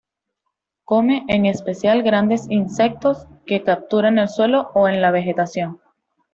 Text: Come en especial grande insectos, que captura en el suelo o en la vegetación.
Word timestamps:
Come 0.83 1.25
en 1.27 1.45
especial 1.45 2.01
grande 2.01 2.35
insectos, 2.49 3.27
que 3.45 3.61
captura 3.63 4.07
en 4.09 4.17
el 4.17 4.29
suelo 4.29 4.71
o 4.73 4.87
en 4.87 4.99
la 4.99 5.11
vegetación. 5.11 5.79